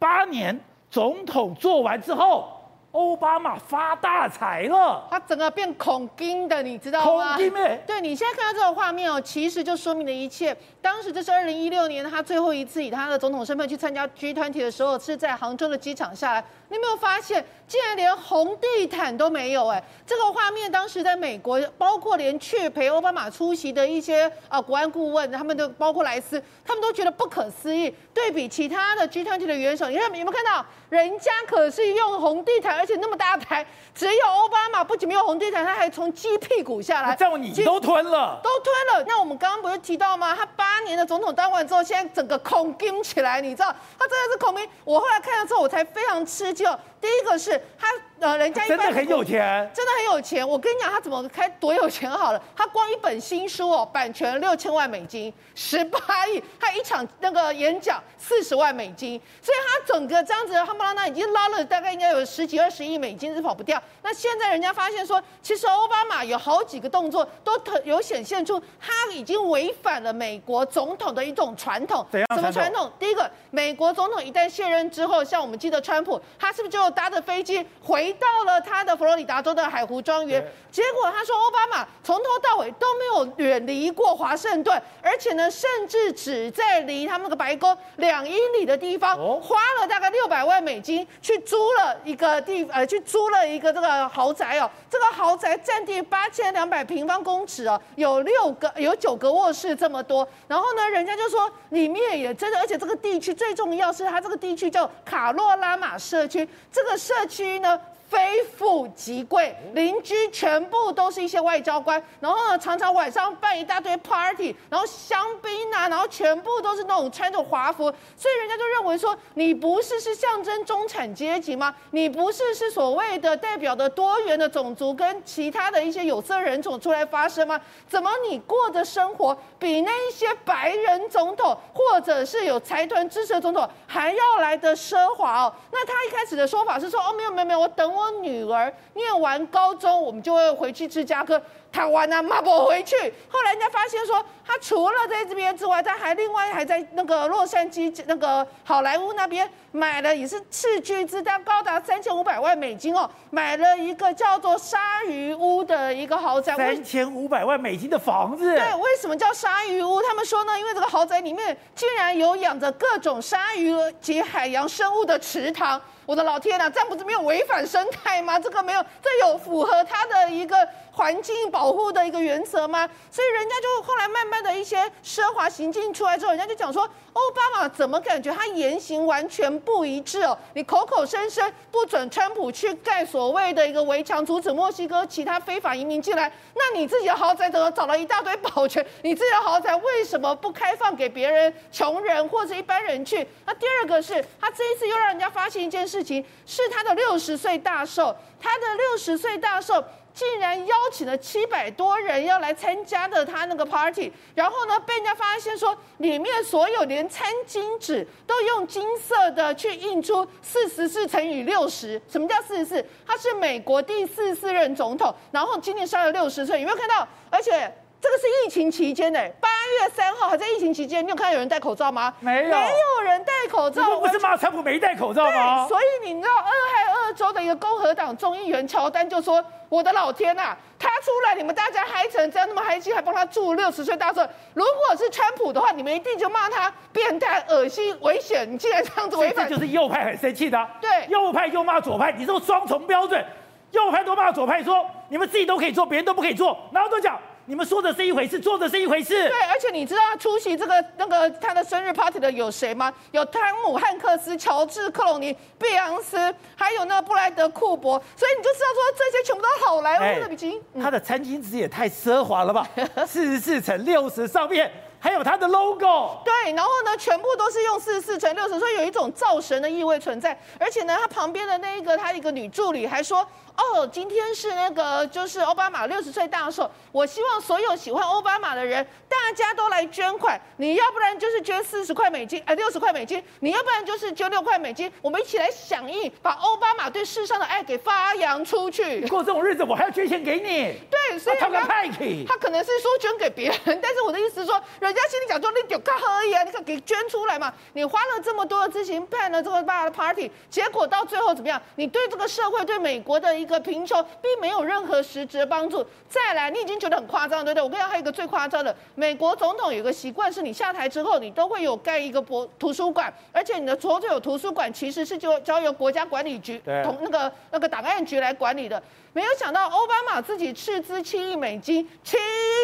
[0.00, 0.58] 八年
[0.96, 2.50] 总统做完之后。
[2.92, 7.34] 奥巴马发大财了，他整个变恐惊的，你知道吗？
[7.34, 7.84] 恐惊咩？
[7.86, 10.56] 对，你现在看到这个画面哦，其实就说明了一切。
[10.80, 16.42] 当时这是二零一六年他最后一次以他的总统身份去参加 G20 的时候，是在杭州的机场下来。
[16.70, 19.68] 你有没有发现，竟然连红地毯都没有？
[19.68, 27.94] 哎，这个画面当时在美国，包括连去陪奥巴马出席的一些啊国安顾问，他们都包括莱斯，他们都觉得不可思议。
[28.14, 39.04] 对比其他的 G20 的元首，你看有没有看到，人家可是用红地毯，而且那么大台，只有奥巴马不仅没有红地毯，他还从鸡屁股下来，叫你都吞了，都吞了。
[39.08, 40.34] 那我们刚刚不是提到吗？
[40.36, 44.68] 他八年的总统当完之后，现在整个恐惊起来，你知道，他真的是恐惊。
[44.84, 46.52] 我后来看了之后，我才非常吃。
[46.52, 46.66] 惊
[47.00, 50.46] 第一个是他，呃，人家真的很有钱，真的很有钱。
[50.46, 52.42] 我跟你讲，他怎么开多有钱好了？
[52.56, 56.42] 他光一本新书哦，版权六千万美金，十八亿。
[56.58, 63.80] 他一场那个演讲四十万美金，所以他整个这样子，他们那已经捞了大概应该有十几二十亿美金是跑不掉。
[64.02, 72.06] 那现在人家发现说，其实奥巴马有好几个动作都特有显现出他已经违反了美国总统的一种传统。
[72.10, 72.26] 怎样？
[72.34, 72.90] 什么传统？
[72.98, 76.18] 第一个，美国总统一旦卸任之后，像我们记得川普。
[76.38, 80.44] 他是不是就搭着飞机回到了他的佛罗里达州的海湖庄园？
[80.70, 94.70] 结果他说，奥巴马从头到尾都没有远离过华盛顿，而且呢，甚至只在离他们那个白宫两英里的地方，花了大概六百万美金去租了一个地，呃，去租了一个这个豪宅哦。
[94.90, 100.28] 这个豪宅占地八千两百平方公尺哦，有六个，有九个卧室这么多。
[100.46, 106.46] 然后呢，人家就说里面也真的，而且这个地区最重要是它这个地区叫卡洛拉马社区。
[106.70, 121.74] 这个社区呢，非富即贵，邻居全部都是一些外交官，然后呢，常常晚上办一大堆 party，然后香槟啊，然后全部都是那种穿着华服，所以人家就认为说，你不是是象征中产阶级吗？
[121.90, 127.60] 你不是是所谓的代表的多元的种族跟其他的一些有色人种出来发声吗？
[127.88, 135.52] 怎么你过的生活比那一些白人总统或者是有财团支持的总统还要来得奢华哦？
[135.72, 137.95] 那他一开始的说法是说，哦，没有没有没有，我等。
[137.96, 141.40] 我女儿念完高中，我们就会回去芝加哥。
[141.72, 142.96] 台湾啊，妈不回去。
[143.28, 156.56] 后来人家发现说，他除了在这边之外，他还另外还在那个洛杉矶那个好莱坞那边买了，也是斥巨资，但高达三千五百万美金哦，买了一个叫做鲨鱼屋的一个豪宅。
[156.56, 158.54] 三千五百万美金的房子。
[158.54, 160.00] 对，为什么叫鲨鱼屋？
[160.00, 165.78] 他们说呢，因为这个豪宅里面竟然有养着各种鲨鱼及海洋生物的池塘。
[166.06, 168.38] 我的老天呐，这样不是没有违反生态吗？
[168.38, 170.56] 这个没有，这有符合他的一个
[170.96, 172.88] 环境保护的一个原则吗？
[173.10, 176.82] 所以人家就后来慢慢的一些奢华行径出来之后，人家就讲说，
[177.12, 180.36] 奥巴马怎么感觉他言行完全不一致哦？
[180.54, 188.82] 你口口声声不准川普去盖所谓的一个围墙，阻止墨西哥其他非法移民进来，那你自己的豪宅怎么找了一大堆保全？
[189.02, 193.28] 你自己的豪宅为什么不开放给别人、穷人或者一般人去？
[193.44, 196.06] 那第二个是他这一次又让人家发现一件事。
[196.06, 199.82] 情是他的六十岁大寿，他的六十岁大寿
[200.16, 212.86] 竟然邀请了七百多人要来参加的他那个 party，然后呢，被人家发现说里面所有连餐巾纸都用金色的去印出四十四乘以六十，什么叫四十四？
[213.06, 217.06] 他是美国第四十四任总统，然后今年上了六十岁，有没有看到？
[217.28, 217.70] 而且。
[218.00, 222.12] 这个是疫情期间的，八月三号还在疫情期间，你有看到有人戴口罩吗？
[222.20, 223.98] 没有，没有人戴口罩。
[223.98, 225.66] 不是骂川普没戴口罩吗？
[225.66, 234.20] 所以你知道，俄亥俄州的一个共和党众议员乔丹就说：“我的老天呐、啊，他出来，你们大家嗨成这样，那么嗨气，还帮他祝六十岁大寿。
[234.54, 238.46] 如果是川普的话，你们一定就骂他变态、恶心、危险。
[238.50, 240.68] 你竟然这样子违反，这就是右派很生气的。
[240.80, 243.24] 对，右派又骂左派，你这种双重标准。
[243.72, 249.28] 右派都骂左派说，你们自己都可以做，别人都不可以做，然后都讲。”你们说的是一回事，做的是一回事。
[249.28, 252.92] 对，而且你知道他出席这个那个他的生日 party 的有谁吗？
[253.12, 256.16] 有汤姆汉克斯、乔治克隆尼、碧昂斯，
[256.56, 258.02] 还有那个布莱德库珀。
[258.16, 260.60] 所以你就知道说这些全部都是好莱坞的明星。
[260.82, 262.68] 他的餐巾纸也太奢华了吧？
[263.06, 264.70] 四十四乘六十上面。
[265.06, 266.20] 还有他的 logo。
[266.24, 270.36] 对，然后呢，全部都是用四十四乘六十，所以有一种造神的意味存在。
[270.58, 273.24] 而且呢，他旁边的那一个他一个女助理还说。
[273.56, 280.38] 哦，今天是那个就是奥巴马六十岁大寿，我希望所有喜欢奥巴马的人，大家都来捐款。
[280.58, 284.92] 你要不然就是捐四十块美金，哎，六十块美金；你要不然就是捐六块美金。
[285.00, 289.06] 我们一起来响应，把奥巴马对世上的爱给发扬出去。
[289.08, 290.78] 过这种日子，我还要捐钱给你？
[290.90, 297.50] 对，所以他他可能是说捐给别人，但是我的意思是说，人家心里讲说你就看而已啊，你可给捐出来嘛。
[297.72, 301.58] 你花了这么多的资金办了这么大的 party，结果到最后怎么样？
[301.76, 303.46] 你对这个社会，对美国的一。
[303.46, 305.86] 一个贫穷并没有任何实质的帮助。
[306.08, 307.62] 再来，你已经觉得很夸张，对不对？
[307.62, 318.82] 我跟你讲，还有一个最夸张的，美国总统有个习惯，是你下台之后，你都会有盖一个博图书馆，而且你的所有图书馆其实是就交由国家管理局同那个那个档案局来管理的。
[319.16, 322.18] 没有想到，奥巴马自己斥资七亿美金，七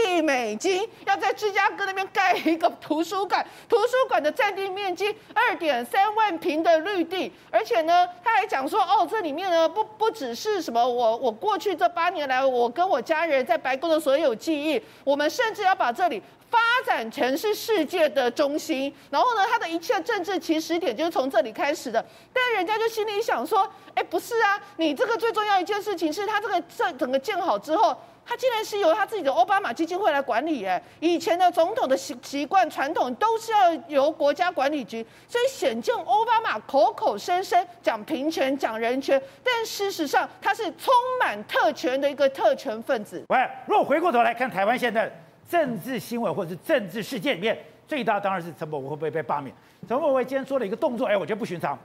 [0.07, 3.43] 亿美金要在芝加哥那边盖一个图书馆。
[3.67, 18.95] 图书馆的占地面积二点三万平的绿地，而且呢，他还讲说，哦，这里面呢不不只是什么我我过去这八年来我跟我家人在白宫的所有记忆，我们甚至要把这里发展成是世界的中心。
[19.09, 22.05] 然后呢，他的一切政治起始点就是从这里开始的。
[22.31, 23.67] 但人家就心里想说。
[23.95, 30.67] 哎，不是啊，你这个最重要一件事情是他这个这整个建好之后，他竟然是由他自己的奥巴马基金会来管理。
[30.67, 43.25] 哎，以前的总统的习习惯传统都是要由国家管理局，所以显见奥巴马口口声声讲平权、讲人权，但事实上他是充满特权的一个特权分子。
[43.29, 45.11] 喂，如果回过头来看台湾现在
[45.49, 49.55] 政治新闻或者是政治事件里面，最大当然是陈柏惟会不会被罢免。
[49.89, 51.79] 陈柏惟今天做了一个动作，哎，我觉得不寻常。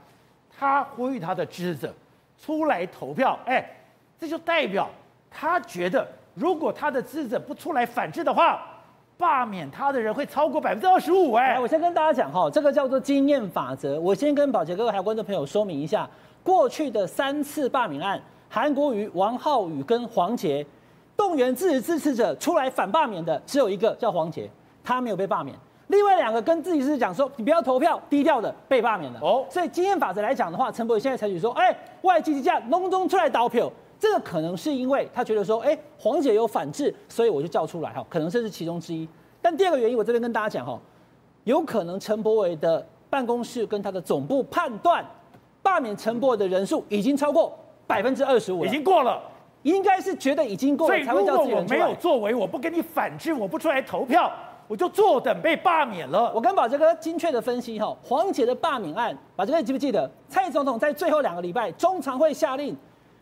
[0.58, 1.94] 他呼吁他的支持者
[2.42, 3.64] 出来投票，哎，
[4.18, 4.88] 这就代表
[5.30, 8.60] 他觉得，如果他的支持者不出来反制的话，
[9.16, 11.32] 罢免他的人会超过百分之二十五。
[11.32, 14.00] 哎，我先跟大家讲哈，这个叫做经验法则。
[14.00, 16.08] 我先跟宝杰哥哥还有观众朋友说明一下，
[16.42, 20.64] 过去的三次罢免案，韩国瑜、王浩宇跟黄捷
[21.16, 24.48] 动员自己支持者出来反罢免的，只有一个叫黄捷，
[24.84, 25.56] 他没有被罢免。
[25.88, 29.18] 另外两个跟自己是讲说，你不要投票，低调的被罢免了。
[29.20, 39.08] 哦，所以经验法则来讲的话，陈柏宇现在采取说，哎，外籍机构隆中出来倒票，这个可能是因为他觉得说，哎，黄姐有反制，所以我就叫出来哈，可能这是其中之一。
[39.42, 40.78] 但第二个原因，我这边跟大家讲哈，
[41.44, 45.04] 有可能陈柏伟的办公室跟他的总部判断，
[45.62, 47.56] 罢免陈柏伟的人数已经超过
[47.86, 49.20] 百分之二十五，已经过了，
[49.62, 51.76] 应该是觉得已经过了才会叫自己人出来。
[51.76, 54.30] 所以如果我没有作为，我不跟你反制，我不出来投票。
[54.68, 56.30] 我就坐等被罢免了。
[56.34, 60.10] 我跟宝杰哥精确的分析哈，黄姐的罢免案，宝杰哥你记不记得？
[60.28, 62.76] 蔡总统在最后两个礼拜，中常会下令，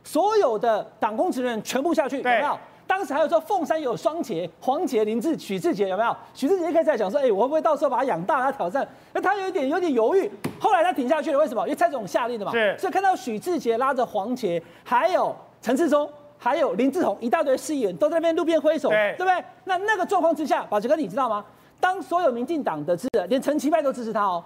[0.06, 2.56] 所有的党工职人员全部下去，有没有？
[2.86, 6.16] 当时还有说凤山有双杰，黄杰、林志、许志杰有没有？
[6.32, 8.86] 许志杰一开始在讲说，哎，我会不会到时候把他养大，他挑战？
[9.12, 11.66] 那他有一点有点犹豫，后来他挺下去了，为什么？
[11.66, 12.52] 因为蔡总统下令的嘛。
[12.52, 12.76] 是。
[12.78, 16.08] 所以看到许志杰拉着黄杰，还有陈志忠。
[16.38, 19.42] 还有林志宏一大堆市议员都在那边路边挥手，对，对不对？
[19.64, 21.42] 那那个状况之下，宝杰哥你知道吗？
[21.80, 24.44] 当所有民进党的支持，连陈其迈都支持他哦，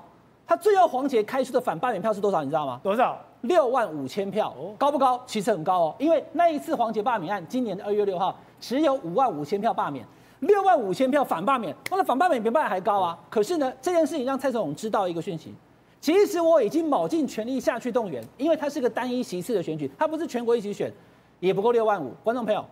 [0.51, 2.43] 他最后黄杰开出的反罢免票是多少？
[2.43, 2.81] 你知道吗？
[2.83, 3.17] 多少？
[3.43, 5.23] 六万五千票，高不高？
[5.25, 10.05] 其实很高哦，因为那一次黄杰罢免案，今年的二月六号只有五万五千票罢免，
[10.41, 13.17] 六万五千票反罢免，那反罢免比罢免还高啊。
[13.31, 15.55] 可是呢，这件事情让蔡总统知道一个讯息，
[16.01, 20.93] 其实我已经卯尽全力下去动员，因为它是个单一席次的选举，它不是全国一起选。
[21.39, 22.65] 也不够六万五，观众朋友，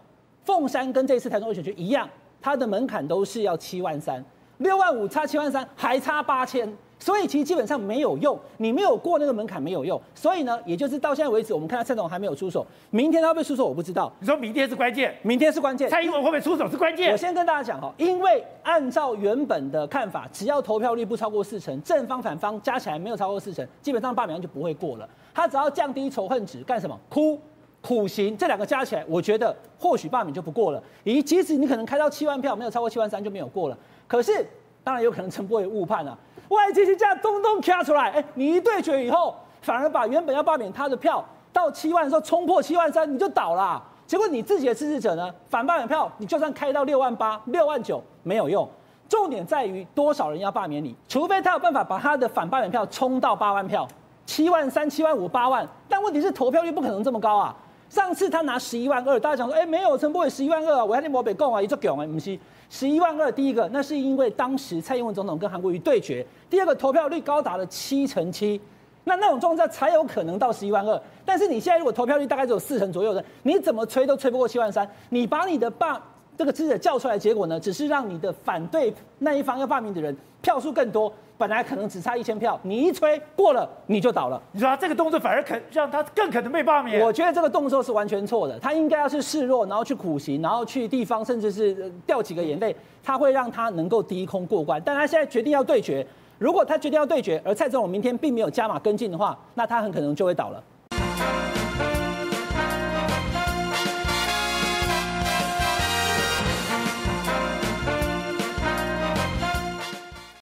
[0.43, 2.11] 凤山跟这次台中二选区一样，
[2.43, 4.23] 它的门槛都是要七万三，
[4.57, 14.13] 六万五差七万三，还差八千，所以其实基本上没有用，你没有过那个门槛没有用，所以呢，也就是到现在为止，我们看到蔡总统还没有出手，明天他会不会出手我不知道。
[14.21, 17.13] 你说明天是关键，明天是关键，蔡英文会不会出手是关键。
[17.13, 25.09] 我先跟大家讲哈，因为按照原本的看法，只要投票率不超过四成，正方反方加起来没有超过四成，基本上罢免案就不会过了。
[25.35, 26.99] 他只要降低仇恨值，干什么？
[27.09, 27.39] 哭。
[27.81, 30.83] 苦刑这两个加起来，我觉得或许罢免就不过了。
[31.05, 33.79] 咦即使你可能开到七万票，没有超过七万三就没有过了。
[34.09, 34.45] 可是
[34.83, 43.83] 当然有可能陈柏惟误判了，外籍这样东东卡出来，哎，你一对决以后，反而把原本要罢免他的票到七万的时候冲破七万三，你就倒了。
[44.07, 48.69] 结果你自己的支持者呢，反罢免票你就算开到六万八、六万九没有用。
[49.09, 53.89] 重点在于多少人要罢免你，除非他有办法把他的反罢免票冲到八万票，
[54.27, 55.67] 七万三、七万五、八万。
[55.89, 57.55] 但问题是投票率不可能这么高啊。
[57.89, 62.39] 上次他拿十一万二，大家讲说，哎，没有陈柏惟十一万二啊，我还在摩北共啊，一直讲啊，不是
[62.71, 63.31] 十一万二。
[63.31, 68.61] 第一个，那是因为当时蔡英文总统跟韩国瑜对决；第二个，投票率高达了七成七，
[69.05, 71.01] 那那种状态才有可能到十一万二。
[71.25, 74.89] 但是你现在如果投票率大概只有四成左右的，你怎么吹都吹不过七万三。
[75.11, 76.01] 你把你的罢
[76.37, 81.13] 这个支持者叫出来结果呢，只是让你的反对那一方要罢免的人票数更多。
[81.39, 84.43] 本来可能只差一千票，你一吹过了，你就倒了。
[84.51, 87.01] 你说他这个动作反而可让他更可能被罢免？
[87.01, 88.59] 我觉得这个动作是完全错的。
[88.59, 92.75] 他应该要去示弱，然后去苦行，然后去地方，甚至是掉几个眼泪，
[93.05, 94.83] 他会让他能够低空过关。
[94.85, 96.05] 但他现在决定要对决，
[96.39, 100.61] 如果他决定要对决，而蔡总统明天并没有加码跟进的话，那他很可能就会倒了。